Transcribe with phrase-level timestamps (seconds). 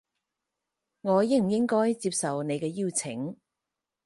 [1.01, 3.37] 我應唔應該接受你嘅邀請